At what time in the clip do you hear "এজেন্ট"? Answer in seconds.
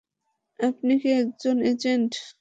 1.71-2.11